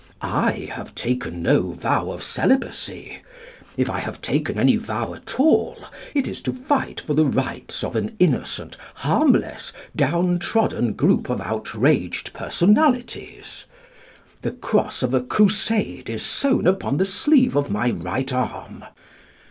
I 0.23 0.67
have 0.73 0.95
taken 0.95 1.43
no 1.43 1.73
vow 1.73 2.09
of 2.09 2.23
celibacy. 2.23 3.19
If 3.77 3.87
I 3.87 3.99
have 3.99 4.19
taken 4.19 4.57
any 4.57 4.75
vow 4.75 5.13
at 5.13 5.39
all, 5.39 5.77
it 6.15 6.27
is 6.27 6.41
to 6.41 6.53
fight 6.53 6.99
for 6.99 7.13
the 7.13 7.27
rights 7.27 7.83
of 7.83 7.95
an 7.95 8.15
innocent, 8.17 8.77
harmless, 8.95 9.71
downtrodden 9.95 10.93
group 10.93 11.29
of 11.29 11.39
outraged 11.39 12.33
personalities. 12.33 13.65
The 14.41 14.53
cross 14.53 15.03
of 15.03 15.13
a 15.13 15.21
Crusade 15.21 16.09
is 16.09 16.23
sewn 16.23 16.65
upon 16.65 16.97
the 16.97 17.05
sleeve 17.05 17.55
of 17.55 17.69
my 17.69 17.91
right 17.91 18.33
arm. 18.33 18.83